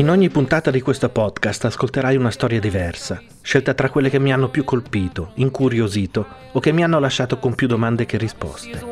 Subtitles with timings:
[0.00, 4.32] In ogni puntata di questo podcast ascolterai una storia diversa, scelta tra quelle che mi
[4.32, 8.82] hanno più colpito, incuriosito o che mi hanno lasciato con più domande che risposte.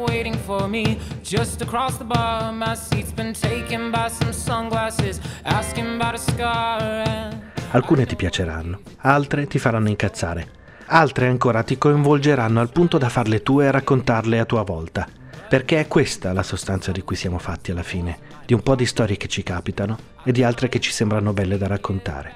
[7.70, 10.50] Alcune ti piaceranno, altre ti faranno incazzare,
[10.88, 15.08] altre ancora ti coinvolgeranno al punto da farle tue e raccontarle a tua volta
[15.48, 18.86] perché è questa la sostanza di cui siamo fatti alla fine, di un po' di
[18.86, 22.32] storie che ci capitano e di altre che ci sembrano belle da raccontare.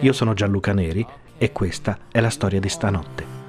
[0.00, 1.06] Io sono Gianluca Neri
[1.38, 3.41] e questa è la storia di stanotte.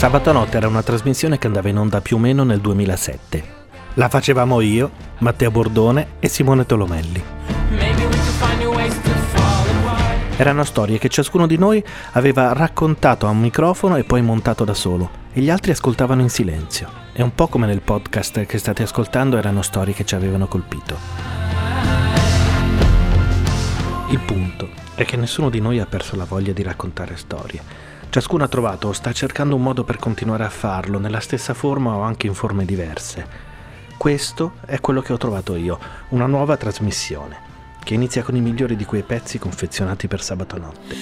[0.00, 3.44] Sabato notte era una trasmissione che andava in onda più o meno nel 2007.
[3.96, 7.22] La facevamo io, Matteo Bordone e Simone Tolomelli.
[10.38, 14.72] Erano storie che ciascuno di noi aveva raccontato a un microfono e poi montato da
[14.72, 16.88] solo, e gli altri ascoltavano in silenzio.
[17.12, 20.96] È un po' come nel podcast che state ascoltando erano storie che ci avevano colpito.
[24.08, 28.42] Il punto è che nessuno di noi ha perso la voglia di raccontare storie Ciascuno
[28.42, 32.00] ha trovato o sta cercando un modo per continuare a farlo nella stessa forma o
[32.00, 33.24] anche in forme diverse.
[33.96, 37.38] Questo è quello che ho trovato io, una nuova trasmissione,
[37.84, 40.96] che inizia con i migliori di quei pezzi confezionati per sabato notte.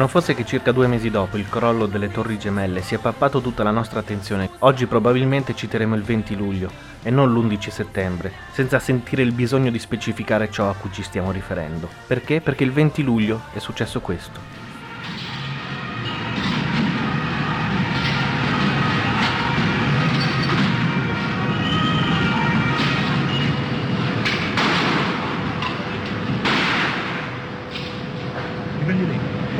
[0.00, 3.42] Non fosse che circa due mesi dopo il crollo delle torri gemelle si è pappato
[3.42, 6.70] tutta la nostra attenzione, oggi probabilmente citeremo il 20 luglio
[7.02, 11.30] e non l'11 settembre, senza sentire il bisogno di specificare ciò a cui ci stiamo
[11.30, 11.86] riferendo.
[12.06, 12.40] Perché?
[12.40, 14.40] Perché il 20 luglio è successo questo.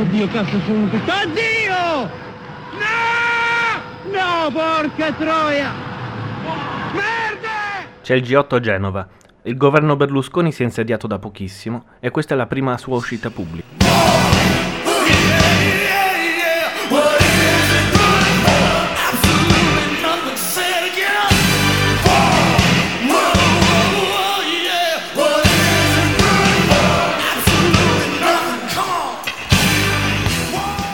[0.00, 0.88] Oddio, cazzo, sono un...
[0.88, 2.10] Oddio!
[2.78, 4.10] No!
[4.10, 5.72] No, porca troia!
[6.94, 7.84] Merda!
[8.02, 9.08] C'è il G8 a Genova.
[9.42, 13.28] Il governo Berlusconi si è insediato da pochissimo e questa è la prima sua uscita
[13.28, 14.19] pubblica.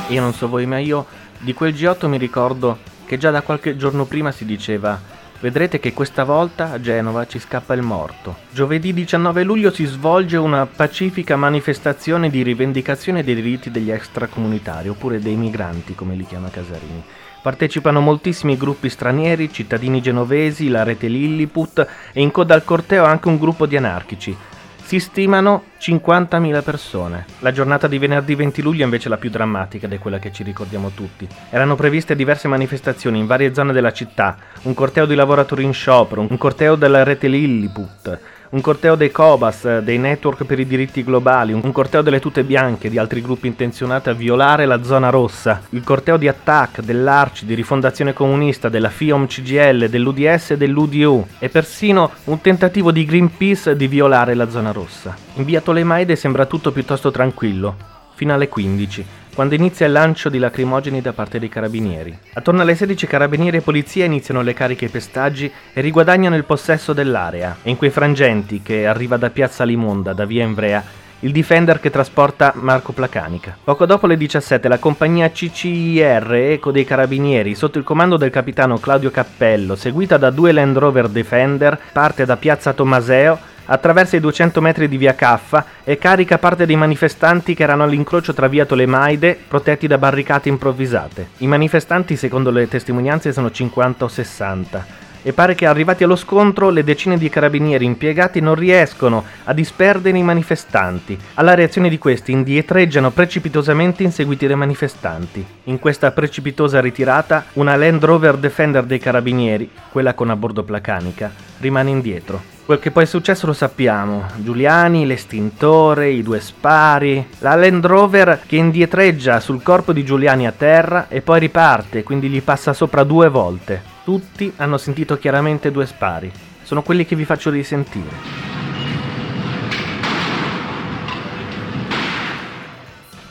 [0.08, 1.06] Io non so voi, ma io
[1.38, 5.92] di quel G8 mi ricordo che già da qualche giorno prima si diceva Vedrete che
[5.92, 8.36] questa volta a Genova ci scappa il morto.
[8.50, 15.18] Giovedì 19 luglio si svolge una pacifica manifestazione di rivendicazione dei diritti degli extracomunitari, oppure
[15.18, 17.04] dei migranti, come li chiama Casarini.
[17.42, 23.28] Partecipano moltissimi gruppi stranieri, cittadini genovesi, la rete Lilliput e in coda al corteo anche
[23.28, 24.36] un gruppo di anarchici.
[24.86, 27.24] Si stimano 50.000 persone.
[27.40, 30.44] La giornata di venerdì 20 luglio è invece la più drammatica è quella che ci
[30.44, 31.26] ricordiamo tutti.
[31.50, 36.20] Erano previste diverse manifestazioni in varie zone della città, un corteo di lavoratori in sciopero,
[36.20, 38.20] un corteo della rete Lilliput,
[38.50, 42.88] un corteo dei Cobas, dei network per i diritti globali, un corteo delle tute bianche
[42.88, 47.54] di altri gruppi intenzionati a violare la zona rossa, il corteo di Attac, dell'Arci, di
[47.54, 53.88] Rifondazione Comunista, della FIOM CGL, dell'UDS e dell'UDU e persino un tentativo di Greenpeace di
[53.88, 55.16] violare la zona rossa.
[55.34, 57.76] In via Tolemaide sembra tutto piuttosto tranquillo,
[58.14, 59.04] fino alle 15
[59.36, 62.18] quando inizia il lancio di lacrimogeni da parte dei carabinieri.
[62.32, 66.94] Attorno alle 16 carabinieri e polizia iniziano le cariche e pestaggi e riguadagnano il possesso
[66.94, 67.58] dell'area.
[67.62, 70.82] E in quei frangenti che arriva da Piazza Limonda, da via Ivrea,
[71.20, 73.54] il Defender che trasporta Marco Placanica.
[73.62, 78.78] Poco dopo le 17 la compagnia CCIR Eco dei Carabinieri, sotto il comando del capitano
[78.78, 84.60] Claudio Cappello, seguita da due Land Rover Defender, parte da Piazza Tommaseo attraversa i 200
[84.60, 89.38] metri di via Caffa e carica parte dei manifestanti che erano all'incrocio tra via Tolemaide,
[89.48, 91.28] protetti da barricate improvvisate.
[91.38, 96.70] I manifestanti, secondo le testimonianze, sono 50 o 60 e pare che arrivati allo scontro
[96.70, 101.18] le decine di carabinieri impiegati non riescono a disperdere i manifestanti.
[101.34, 105.44] Alla reazione di questi indietreggiano precipitosamente inseguiti dai manifestanti.
[105.64, 111.32] In questa precipitosa ritirata una Land Rover Defender dei carabinieri, quella con a bordo placanica,
[111.58, 112.55] rimane indietro.
[112.66, 114.26] Quel che poi è successo lo sappiamo.
[114.38, 117.24] Giuliani, l'estintore, i due spari.
[117.38, 122.28] La Land Rover che indietreggia sul corpo di Giuliani a terra e poi riparte, quindi
[122.28, 123.80] gli passa sopra due volte.
[124.02, 126.28] Tutti hanno sentito chiaramente due spari.
[126.64, 128.16] Sono quelli che vi faccio risentire.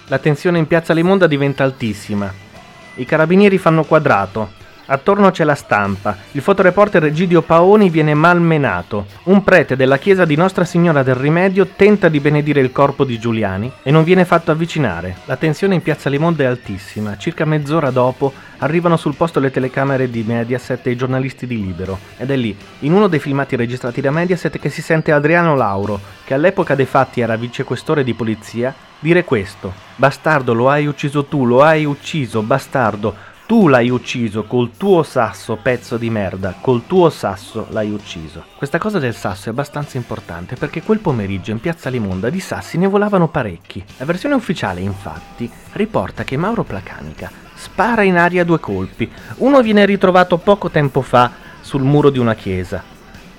[0.07, 2.31] La tensione in piazza Limonda diventa altissima.
[2.93, 4.51] I carabinieri fanno quadrato,
[4.87, 6.15] Attorno c'è la stampa.
[6.33, 9.07] Il fotoreporter Egidio Paoni viene malmenato.
[9.23, 13.17] Un prete della chiesa di Nostra Signora del Rimedio tenta di benedire il corpo di
[13.17, 15.15] Giuliani e non viene fatto avvicinare.
[15.25, 17.17] La tensione in piazza Limonda è altissima.
[17.17, 21.97] Circa mezz'ora dopo arrivano sul posto le telecamere di Mediaset e i giornalisti di Libero.
[22.17, 25.99] Ed è lì, in uno dei filmati registrati da Mediaset, che si sente Adriano Lauro,
[26.23, 29.73] che all'epoca dei fatti era vicequestore di polizia, dire questo.
[29.95, 33.33] Bastardo, lo hai ucciso tu, lo hai ucciso, bastardo.
[33.47, 38.43] Tu l'hai ucciso col tuo sasso, pezzo di merda, col tuo sasso l'hai ucciso.
[38.57, 42.79] Questa cosa del sasso è abbastanza importante perché quel pomeriggio in piazza Limonda di sassi
[42.79, 43.85] ne volavano parecchi.
[43.97, 49.07] La versione ufficiale, infatti, riporta che Mauro Placanica spara in aria due colpi.
[49.37, 51.31] Uno viene ritrovato poco tempo fa
[51.61, 52.81] sul muro di una chiesa.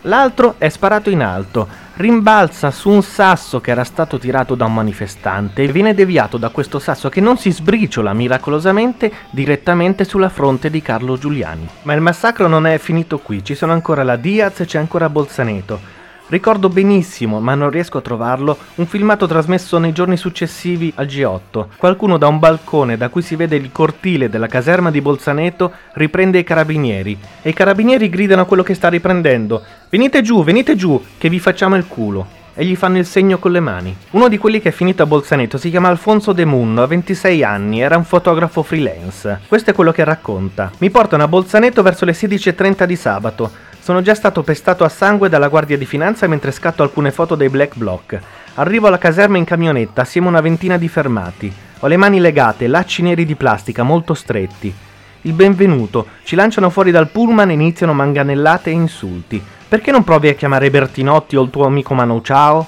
[0.03, 4.75] L'altro è sparato in alto, rimbalza su un sasso che era stato tirato da un
[4.75, 10.69] manifestante e viene deviato da questo sasso che non si sbriciola miracolosamente direttamente sulla fronte
[10.69, 11.67] di Carlo Giuliani.
[11.83, 15.09] Ma il massacro non è finito qui, ci sono ancora la Diaz e c'è ancora
[15.09, 15.96] Bolzaneto.
[16.29, 21.67] Ricordo benissimo, ma non riesco a trovarlo, un filmato trasmesso nei giorni successivi al G8.
[21.77, 26.39] Qualcuno da un balcone da cui si vede il cortile della caserma di Bolzaneto riprende
[26.39, 31.01] i carabinieri e i carabinieri gridano a quello che sta riprendendo: Venite giù, venite giù,
[31.17, 33.95] che vi facciamo il culo e gli fanno il segno con le mani.
[34.13, 37.45] Uno di quelli che è finito a Bolzaneto si chiama Alfonso De Munno, ha 26
[37.45, 39.43] anni, era un fotografo freelance.
[39.47, 40.73] Questo è quello che racconta.
[40.79, 43.51] Mi portano a Bolzaneto verso le 16.30 di sabato.
[43.87, 47.49] Sono già stato pestato a sangue dalla Guardia di Finanza mentre scatto alcune foto dei
[47.49, 48.19] Black Bloc.
[48.55, 51.55] Arrivo alla caserma in camionetta assieme a una ventina di fermati.
[51.79, 54.75] Ho le mani legate, lacci neri di plastica molto stretti.
[55.21, 59.41] Il benvenuto, ci lanciano fuori dal pullman e iniziano manganellate e insulti.
[59.69, 62.67] Perché non provi a chiamare Bertinotti o il tuo amico Manu Ciao?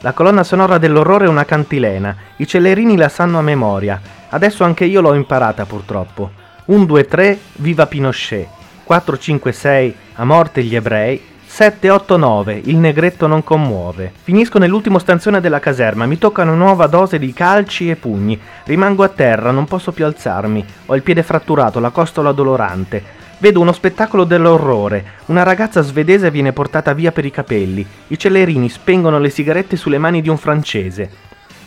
[0.00, 4.00] La colonna sonora dell'orrore è una cantilena, i cellerini la sanno a memoria.
[4.30, 6.32] Adesso anche io l'ho imparata purtroppo.
[6.64, 8.48] 1, 2, 3, viva Pinochet.
[8.82, 14.12] 4, 5, 6, a morte gli ebrei, 7, 8, 9, il negretto non commuove.
[14.22, 18.38] Finisco nell'ultimo stanzione della caserma, mi tocca una nuova dose di calci e pugni.
[18.64, 20.62] Rimango a terra, non posso più alzarmi.
[20.86, 23.02] Ho il piede fratturato, la costola dolorante.
[23.38, 25.04] Vedo uno spettacolo dell'orrore.
[25.26, 27.86] Una ragazza svedese viene portata via per i capelli.
[28.08, 31.10] I cellerini spengono le sigarette sulle mani di un francese.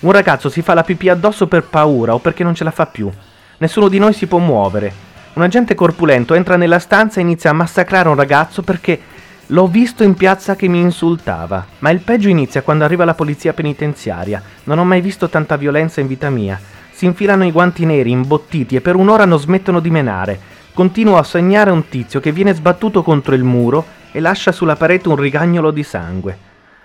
[0.02, 2.86] Un ragazzo si fa la pipì addosso per paura o perché non ce la fa
[2.86, 3.10] più.
[3.58, 5.13] Nessuno di noi si può muovere.
[5.36, 9.00] Un agente corpulento entra nella stanza e inizia a massacrare un ragazzo perché
[9.48, 11.66] l'ho visto in piazza che mi insultava.
[11.80, 14.40] Ma il peggio inizia quando arriva la polizia penitenziaria.
[14.66, 16.60] Non ho mai visto tanta violenza in vita mia.
[16.92, 20.40] Si infilano i guanti neri, imbottiti, e per un'ora non smettono di menare.
[20.72, 25.10] Continuo a segnare un tizio che viene sbattuto contro il muro e lascia sulla parete
[25.10, 26.38] un rigagnolo di sangue.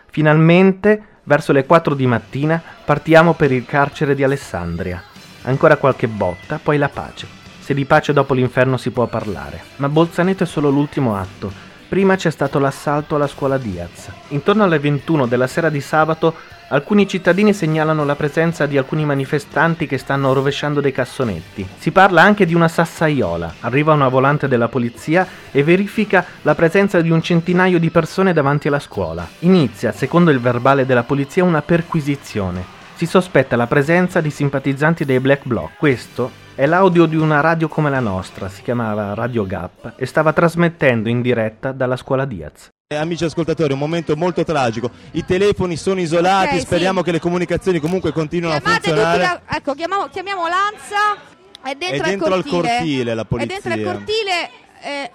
[0.06, 5.02] Finalmente, verso le 4 di mattina, partiamo per il carcere di Alessandria.
[5.42, 7.37] Ancora qualche botta, poi la pace
[7.68, 9.60] se di pace dopo l'inferno si può parlare.
[9.76, 11.52] Ma Bolzaneto è solo l'ultimo atto.
[11.86, 14.08] Prima c'è stato l'assalto alla scuola Diaz.
[14.28, 16.34] Intorno alle 21 della sera di sabato
[16.68, 21.68] alcuni cittadini segnalano la presenza di alcuni manifestanti che stanno rovesciando dei cassonetti.
[21.76, 23.56] Si parla anche di una sassaiola.
[23.60, 28.68] Arriva una volante della polizia e verifica la presenza di un centinaio di persone davanti
[28.68, 29.28] alla scuola.
[29.40, 32.77] Inizia, secondo il verbale della polizia, una perquisizione.
[32.98, 35.76] Si sospetta la presenza di simpatizzanti dei Black Bloc.
[35.76, 40.32] Questo è l'audio di una radio come la nostra, si chiamava Radio Gap e stava
[40.32, 42.70] trasmettendo in diretta dalla scuola Diaz.
[42.88, 44.90] Eh, amici ascoltatori, un momento molto tragico.
[45.12, 47.04] I telefoni sono isolati, okay, speriamo sì.
[47.04, 49.22] che le comunicazioni comunque continuino Chiamate a funzionare.
[49.22, 49.42] La...
[49.56, 51.22] ecco, chiamiamo, chiamiamo l'ANSA,
[51.62, 52.78] è dentro, è dentro al cortile.
[52.78, 53.56] cortile la polizia.
[53.56, 54.50] È dentro al cortile.
[54.82, 55.10] Eh...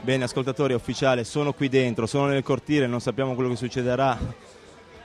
[0.00, 4.16] Bene, ascoltatori, ufficiale, sono qui dentro, sono nel cortile, non sappiamo quello che succederà.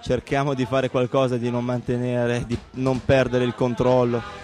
[0.04, 4.42] Cerchiamo di fare qualcosa, di non mantenere, di non perdere il controllo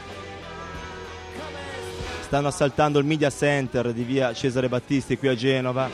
[2.30, 5.89] stanno assaltando il media center di via Cesare Battisti qui a Genova.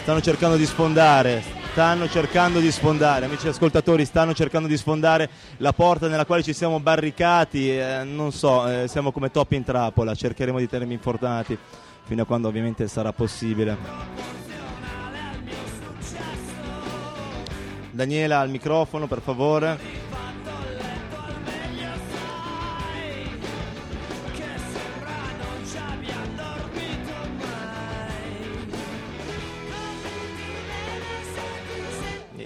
[0.00, 5.72] stanno cercando di sfondare, stanno cercando di sfondare, amici ascoltatori, stanno cercando di sfondare la
[5.72, 10.14] porta nella quale ci siamo barricati, eh, non so, eh, siamo come topi in trappola,
[10.14, 11.58] cercheremo di tenermi informati
[12.04, 14.37] fino a quando ovviamente sarà possibile.
[17.98, 19.76] Daniela al microfono, per favore.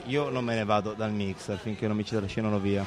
[0.07, 2.87] Io non me ne vado dal mixer finché non mi ci trascinano via.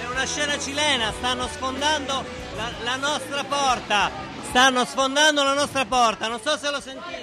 [0.00, 4.10] È una scena cilena, stanno sfondando la, la nostra porta.
[4.48, 7.19] Stanno sfondando la nostra porta, non so se lo sentite.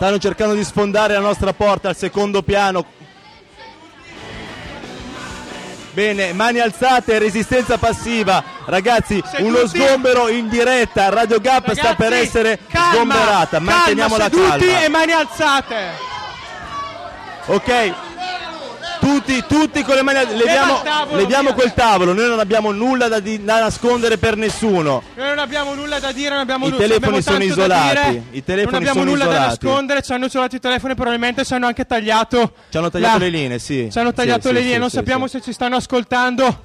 [0.00, 2.86] Stanno cercando di sfondare la nostra porta al secondo piano.
[5.92, 8.42] Bene, mani alzate, resistenza passiva.
[8.64, 9.42] Ragazzi, Seduti.
[9.42, 11.10] uno sgombero in diretta.
[11.10, 13.58] Radio Gap sta per Ragazzi, essere calma, sgomberata.
[13.60, 14.84] Manteniamo calma, la seduti calma.
[14.84, 15.90] e mani alzate.
[17.44, 17.94] Ok.
[19.00, 20.36] Tutti, tutti con le mani alzate.
[20.36, 21.54] Leviamo, il tavolo, leviamo via.
[21.54, 22.12] quel tavolo.
[22.12, 25.02] Noi non abbiamo nulla da, di- da nascondere per nessuno.
[25.14, 28.22] Noi non abbiamo nulla da dire, non abbiamo I telefoni abbiamo sono da isolati, dire,
[28.32, 29.64] i telefoni non abbiamo nulla da isolati.
[29.64, 32.52] nascondere, ci hanno isolato i telefoni, probabilmente ci hanno anche tagliato.
[32.70, 33.88] Ci hanno tagliato la- le linee, sì.
[33.90, 35.38] Ci hanno tagliato sì, le sì, linee, non sì, sappiamo sì.
[35.38, 36.62] se ci stanno ascoltando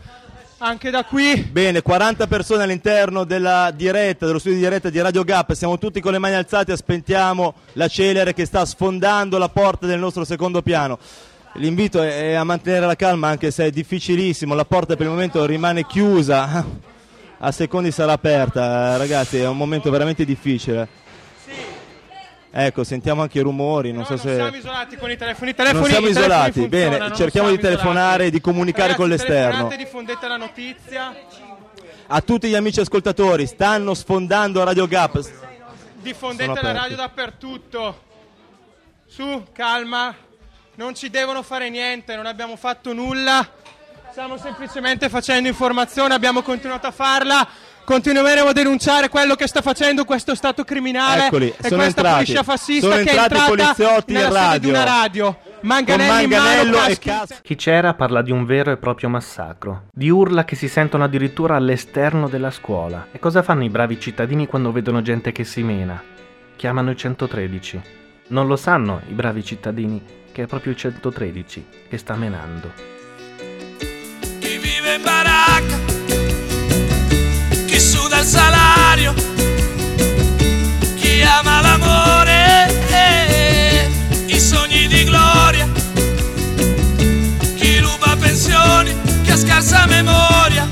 [0.57, 1.35] anche da qui.
[1.35, 5.99] Bene, 40 persone all'interno della diretta, dello studio di diretta di Radio Gap, siamo tutti
[6.01, 10.61] con le mani alzate, aspettiamo la celere che sta sfondando la porta del nostro secondo
[10.61, 10.97] piano.
[11.57, 15.45] L'invito è a mantenere la calma anche se è difficilissimo, la porta per il momento
[15.45, 16.65] rimane chiusa,
[17.38, 21.03] a secondi sarà aperta, ragazzi è un momento veramente difficile.
[22.57, 24.33] Ecco, sentiamo anche i rumori, non No, so non se...
[24.35, 25.50] siamo isolati con i telefoni.
[25.51, 29.74] I telefoni Non siamo isolati, bene, cerchiamo di telefonare e di comunicare Ragazzi, con l'esterno.
[29.77, 31.13] diffondete la notizia,
[32.07, 35.21] A tutti gli amici ascoltatori, stanno sfondando Radio Gap.
[36.01, 38.03] diffondete la radio dappertutto.
[39.05, 40.15] Su, calma,
[40.75, 43.48] non ci devono fare niente, non abbiamo fatto nulla.
[44.12, 47.48] Stiamo semplicemente facendo informazione, abbiamo continuato a farla.
[47.84, 52.13] Continueremo a denunciare quello che sta facendo questo Stato criminale Eccoli, e sono questa entrati.
[52.15, 54.70] polizia fascista Sono che è entrati i entrata poliziotti in nella sede di radio.
[54.70, 55.38] una radio.
[55.62, 57.36] Manganelli in manganello mano, e casco.
[57.44, 61.55] Chi c'era parla di un vero e proprio massacro, di urla che si sentono addirittura
[61.55, 63.08] all'esterno della scuola.
[63.12, 66.01] E cosa fanno i bravi cittadini quando vedono gente che si mena?
[66.55, 67.82] Chiamano il 113.
[68.29, 72.69] Non lo sanno i bravi cittadini che è proprio il 113 che sta menando.
[74.39, 75.79] chi vive in baracca,
[77.65, 79.13] chi suda il salario,
[80.95, 83.89] chi ama l'amore, eh,
[84.25, 85.69] i sogni di gloria,
[87.55, 90.67] chi ruba pensioni, chi ha scarsa memoria.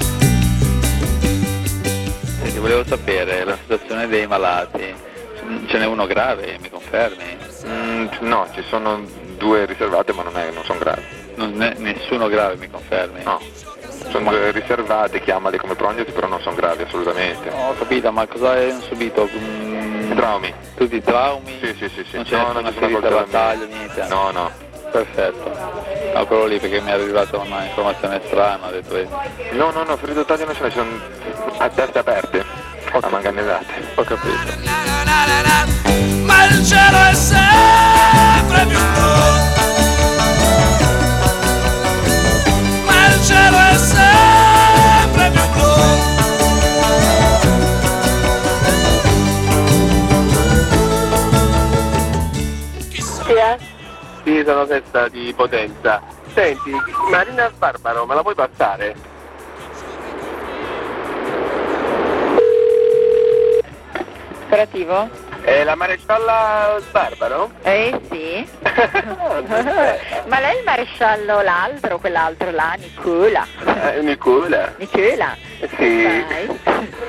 [2.41, 4.93] Senti, volevo sapere la situazione dei malati.
[5.67, 7.37] Ce n'è uno grave, mi confermi?
[7.65, 11.01] Mm, no, ci sono due riservate ma non, è- non sono gravi.
[11.35, 13.23] Non è nessuno grave, mi confermi?
[13.23, 13.41] No,
[14.09, 17.49] sono due riservate, chiamali come prognosi, però non sono gravi assolutamente.
[17.49, 19.27] Ho capito, ma cosa hai subito?
[19.35, 20.53] Mm, Traumi?
[20.75, 21.57] Tutti i traumi?
[21.61, 22.15] Sì, sì, sì, sì.
[22.15, 24.05] Non c'è No, nessuna ferita, battaglia, niente?
[24.07, 24.51] No, no.
[24.91, 25.51] Perfetto.
[26.13, 28.95] No, quello lì perché mi è arrivata una informazione strana, ho detto
[29.51, 30.89] No, no, no, ferite taglio non ce ne sono
[31.57, 32.45] a teste aperte,
[32.91, 33.65] a manganellate.
[33.95, 34.71] ho capito.
[36.23, 38.32] Ma il cielo è sempre
[38.67, 39.13] più blu.
[42.85, 46.11] Ma il cielo è sempre più blu.
[54.23, 56.01] Sì, sono testa di potenza.
[56.33, 56.71] Senti,
[57.11, 58.95] Marina Barbaro, me la puoi passare?
[64.45, 65.22] Operativo?
[65.43, 67.51] È la marescialla Barbaro?
[67.63, 68.47] Eh sì.
[68.63, 73.45] Ma lei è il maresciallo l'altro, quell'altro là, Nicola.
[73.93, 74.73] Eh, Nicola?
[74.77, 75.35] Nicola.
[75.77, 76.03] Sì.
[76.27, 76.59] Dai.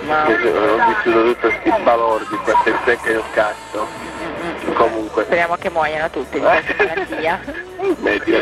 [0.07, 0.25] Ma...
[0.27, 3.87] Ho vissuto tutti questi balordi, queste secche del cazzo.
[4.75, 5.25] Comunque.
[5.25, 7.41] Speriamo che muoiano tutti di questa malattia.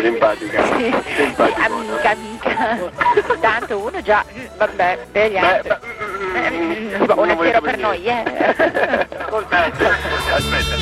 [0.01, 0.65] Simpatica.
[0.77, 0.95] Sì.
[1.17, 1.65] Simpatica.
[1.67, 2.91] Amica, amica.
[3.41, 4.25] Tanto uno già,
[4.57, 5.69] vabbè, per gli Beh, altri.
[5.69, 8.23] beh, Eh, non Buon voglio per noi, eh.
[9.19, 10.77] Ascolta, aspetta.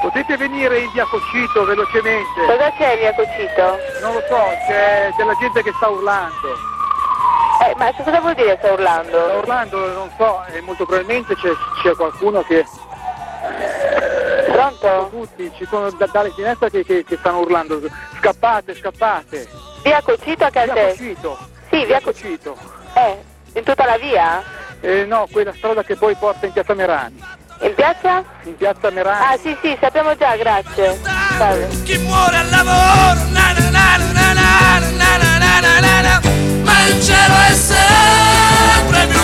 [0.00, 2.40] Potete venire in via Cocito velocemente?
[2.46, 3.78] Cosa c'è via Cocito?
[4.02, 6.68] Non lo so, c'è della gente che sta urlando.
[7.62, 9.38] Eh, ma cosa vuol dire sta Sta urlando?
[9.38, 11.50] urlando, non so, e molto probabilmente c'è,
[11.82, 12.66] c'è qualcuno che...
[14.60, 15.08] Pronto?
[15.10, 17.80] Tutti, ci sono da- dalle finestre che, che- che stanno urlando.
[18.18, 19.48] Scappate, scappate.
[19.82, 20.88] Via Cocito a Via Caltè?
[20.90, 21.38] Cocito.
[21.70, 22.56] Sì, via Cocito.
[22.94, 23.22] Eh,
[23.54, 24.42] in tutta la via?
[24.80, 27.22] Eh, no, quella strada che poi porta in piazza Merani.
[27.62, 28.22] In piazza?
[28.44, 29.24] In piazza Merani.
[29.34, 30.98] Ah sì sì, sappiamo già, grazie.
[31.38, 31.68] Salve.
[31.84, 36.00] Chi muore al lavoro, na na na na na na na na na na na
[36.00, 36.20] na,
[36.64, 39.19] ma il cielo è sempre più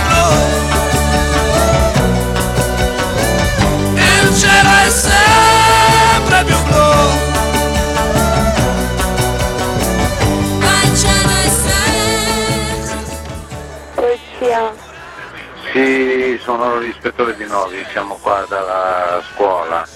[15.73, 19.87] Sì, sono l'ispettore di Novi, siamo qua dalla scuola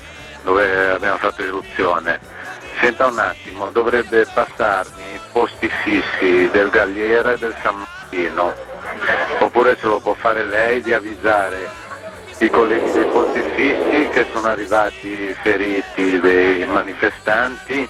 [0.43, 2.21] dove abbiamo fatto irruzione.
[2.81, 8.55] Senta un attimo, dovrebbe passarmi i posti fissi del Galliera e del San Martino,
[9.39, 11.69] oppure se lo può fare lei di avvisare
[12.41, 17.87] i colleghi dei posti fissi che sono arrivati feriti dei manifestanti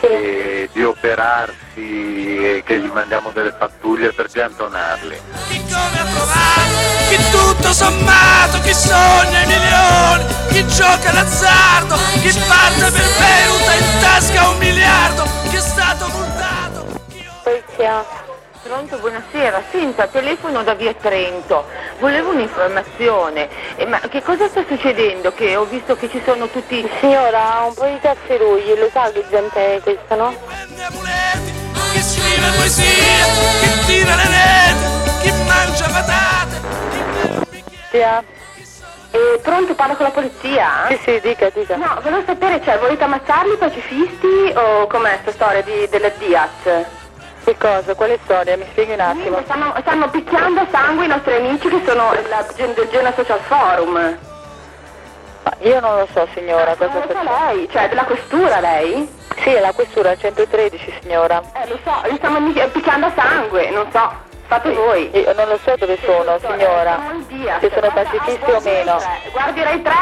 [0.00, 5.18] e di operarsi e che gli mandiamo delle pattuglie per piantonarli.
[5.48, 12.90] come a trovare chi tutto sommato, chi sogna i milioni, chi gioca l'azzardo, chi parte
[12.90, 16.86] per Beirut ha in tasca un miliardo, chi è stato multato.
[17.42, 18.23] Polizia.
[18.64, 19.62] Pronto, buonasera.
[19.70, 21.66] Senta, telefono da via Trento.
[21.98, 23.46] Volevo un'informazione.
[23.76, 25.34] Eh, ma che cosa sta succedendo?
[25.34, 26.88] Che ho visto che ci sono tutti...
[26.98, 30.34] Signora, ha un po' di tafferugli, lo sa che gente è questa, no?
[31.92, 33.24] Chi scrive poesie,
[33.60, 36.62] chi tira le reti, chi mangia patate.
[37.90, 40.86] Eh, pronto, parlo con la polizia?
[40.88, 41.76] Sì, sì, dica, dica.
[41.76, 47.02] No, volevo sapere, cioè, volete ammazzarli i pacifisti o com'è sta storia di, della Diaz?
[47.44, 47.94] Che cosa?
[47.94, 48.56] Quale storia?
[48.56, 49.38] Mi spieghi un attimo.
[49.44, 53.92] Stanno, stanno picchiando a sangue i nostri amici che sono la, del Gena Social Forum.
[55.42, 57.68] Ma io non lo so, signora, cosa Non lo sta lei?
[57.70, 59.06] Cioè, della questura lei?
[59.36, 61.42] Sì, è la questura 113, signora.
[61.52, 64.10] Eh, lo so, li stanno mi- picchiando a sangue, non so.
[64.46, 65.10] Fate voi.
[65.12, 66.98] Io non lo so dove sono, signora.
[67.60, 68.98] Se sono pacifisti o meno.
[69.32, 69.92] Guardi Rai 3,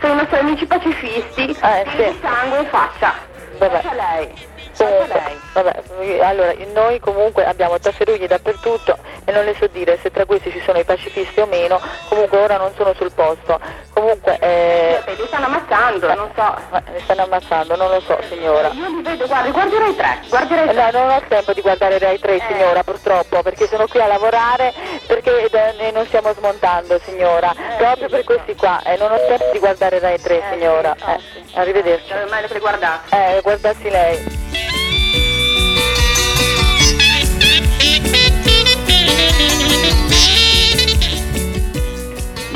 [0.00, 1.56] sono i nostri amici pacifisti.
[1.62, 3.14] Eh, di sangue in faccia.
[3.56, 3.80] Vabbè.
[3.80, 4.48] Faccia lei.
[4.80, 5.20] Comunque,
[5.52, 5.82] vabbè,
[6.22, 10.60] allora noi comunque abbiamo tafferugli dappertutto e non le so dire se tra questi ci
[10.64, 13.60] sono i pacifisti o meno, comunque ora non sono sul posto.
[13.92, 16.56] Comunque eh, Li stanno ammazzando, non so.
[16.76, 18.68] eh, li stanno ammazzando, non lo so signora.
[18.68, 20.90] Io li vedo, guardi, guardi Rai 3, guardi Rai Eh, 3.
[20.92, 24.72] No, non ho tempo di guardare Rai 3 signora purtroppo perché sono qui a lavorare
[25.06, 29.58] perché eh, non stiamo smontando signora proprio per questi qua e non ho tempo di
[29.58, 31.18] guardare Rai 3 signora eh,
[31.54, 33.14] arrivederci Eh, meglio che le guardate.
[33.36, 34.39] eh, guardassi lei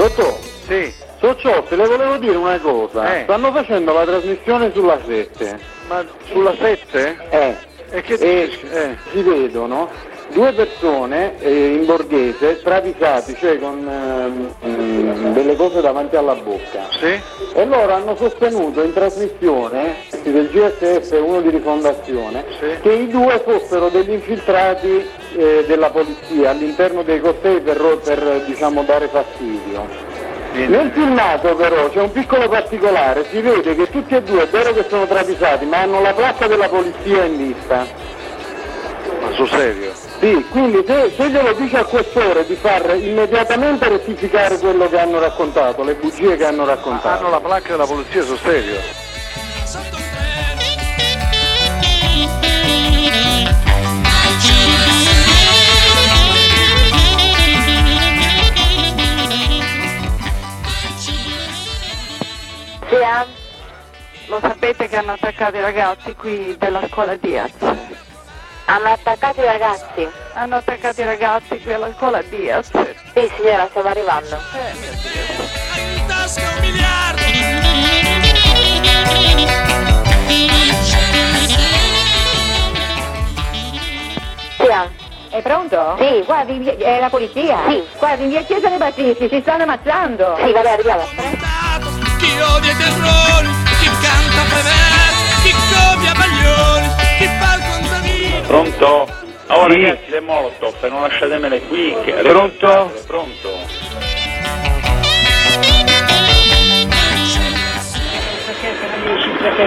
[0.04, 0.36] Dottor,
[0.66, 0.92] Sì.
[1.18, 3.16] Socciotti, le volevo dire una cosa.
[3.16, 3.22] Eh.
[3.22, 5.58] Stanno facendo la trasmissione sulla 7.
[5.88, 7.16] Ma sulla 7?
[7.30, 7.54] Eh.
[7.90, 8.66] E che E dici?
[8.70, 8.96] Eh.
[9.12, 9.88] si vedono
[10.34, 13.88] due persone eh, in borghese travisati, cioè con
[14.66, 16.88] mm, delle cose davanti alla bocca.
[16.98, 17.18] Sì?
[17.54, 19.94] E loro hanno sostenuto in trasmissione
[20.24, 22.44] del GSF uno di rifondazione
[22.82, 28.82] che i due fossero degli infiltrati eh, della polizia all'interno dei cortei per, per, diciamo,
[28.82, 30.12] dare fastidio.
[30.52, 34.72] Nel filmato però c'è un piccolo particolare, si vede che tutti e due è vero
[34.72, 37.86] che sono travisati, ma hanno la placca della polizia in vista.
[39.20, 40.03] Ma sul serio?
[40.24, 45.18] Sì, quindi se, se glielo dice al questore di far immediatamente rettificare quello che hanno
[45.18, 47.18] raccontato, le bugie che hanno raccontato.
[47.18, 48.80] Hanno la placca della polizia sul serio?
[64.28, 67.93] Lo sapete che hanno attaccato i ragazzi qui della scuola Diaz?
[68.74, 72.70] Hanno attaccato i ragazzi Hanno attaccato i ragazzi qui alla scuola Diaz.
[73.14, 74.36] sì signora stiamo arrivando
[75.96, 77.22] In tasca un miliardo.
[84.58, 84.90] Sia.
[85.30, 85.96] È pronto?
[85.98, 86.22] Sì.
[86.24, 87.58] Guardi, via- è la polizia?
[87.68, 87.82] Sì.
[87.98, 90.36] Guardi, in via Chiesa dei Battisti, ci stanno ammazzando.
[90.44, 91.02] sì vabbè arriviamo
[92.18, 93.48] Chi odia i terrori,
[93.80, 94.83] chi canta Prever,
[98.46, 99.08] Pronto?
[99.48, 101.94] Oh ragazzi, le molotov, non lasciatemele qui.
[102.04, 102.12] Che...
[102.12, 102.92] Pronto?
[103.06, 104.02] Pronto?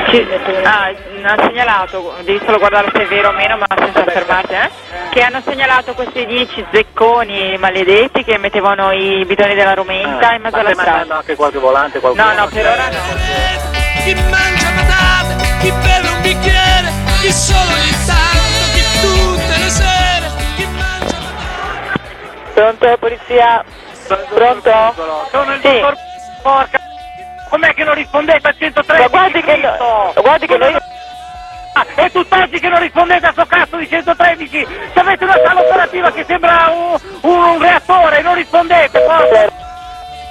[0.10, 0.26] Sì,
[0.63, 0.92] ah,
[1.24, 4.70] hanno segnalato, devi solo guardare se è vero o meno, ma senza fermarti, eh?
[5.10, 10.58] Che hanno segnalato questi dieci zecconi maledetti che mettevano i bidoni della rumenta in mezzo
[10.58, 11.18] alla strada.
[11.18, 12.26] anche qualche volante, qualcuno.
[12.26, 12.98] No, no, per ora no.
[14.04, 18.16] chi mangia patate, chi beve un bicchiere, chi solo ogni tanto,
[22.58, 23.63] Pronto, polizia?
[24.34, 24.72] Pronto?
[25.30, 25.80] Sono il Sì.
[25.80, 25.96] dottor
[26.41, 26.80] Porca.
[27.50, 28.98] Com'è che non rispondete al 103?
[28.98, 30.76] Ma guardi che no- guardi che noi-
[31.93, 34.65] È tutt'oggi che non rispondete a sto cazzo di 113!
[34.91, 39.66] Se avete una sala operativa che sembra un, un, un reattore e non rispondete, porca!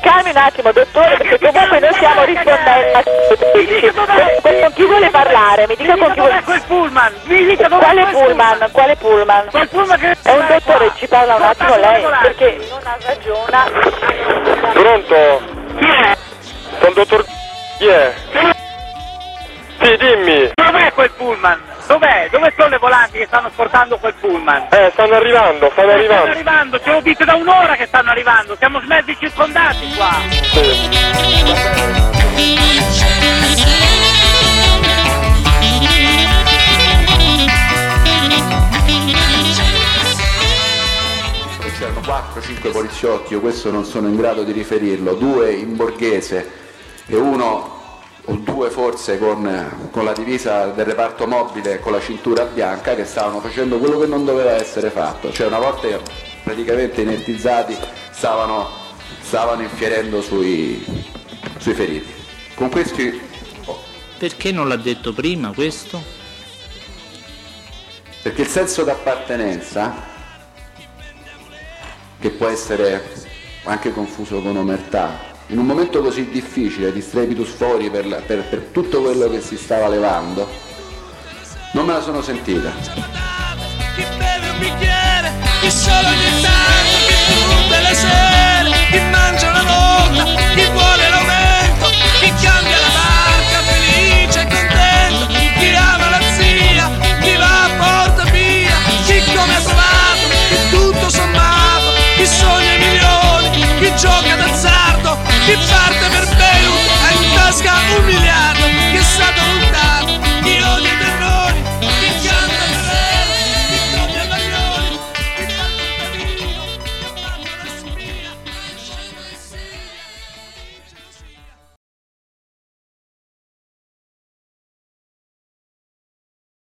[0.06, 4.06] Calmi un attimo, dottore, perché comunque noi stiamo rispondendo a con,
[4.40, 5.66] con chi vuole parlare?
[5.66, 6.42] Mi dica con chi vuole...
[6.44, 7.12] quel pullman?
[7.24, 8.68] Mi dica dov'è Quale pullman?
[8.70, 9.46] Quale pullman?
[9.50, 10.16] Quel pullman che...
[10.22, 13.64] È un dottore, ci parla un attimo lei, perché non ha ragiona.
[14.72, 15.42] Pronto?
[15.76, 16.16] Chi è?
[16.78, 17.24] Sono dottor...
[17.78, 18.14] Chi è?
[19.80, 20.50] Sì, dimmi.
[20.54, 21.60] Dov'è quel pullman?
[21.86, 22.28] Dov'è?
[22.30, 24.66] Dove sono le volanti che stanno portando quel pullman?
[24.70, 26.30] Eh, stanno arrivando, stanno Stanno arrivando.
[26.30, 31.24] arrivando, ce lo dite da un'ora che stanno arrivando, siamo mezzi circondati qua.
[41.78, 46.50] C'erano 4-5 poliziotti, io questo non sono in grado di riferirlo, due in borghese
[47.06, 47.75] e uno
[48.26, 52.94] o due forse con, con la divisa del reparto mobile e con la cintura bianca
[52.94, 55.88] che stavano facendo quello che non doveva essere fatto, cioè una volta
[56.42, 57.76] praticamente inertizzati
[58.10, 58.68] stavano,
[59.20, 60.84] stavano infierendo sui,
[61.58, 62.14] sui feriti.
[62.54, 63.20] Con questi
[64.18, 66.02] Perché non l'ha detto prima questo?
[68.22, 69.94] Perché il senso d'appartenenza,
[72.18, 73.04] che può essere
[73.64, 78.68] anche confuso con omertà, in un momento così difficile di strepitus fuori per, per- per
[78.72, 80.48] tutto quello che si stava levando,
[81.72, 82.72] non me la sono sentita.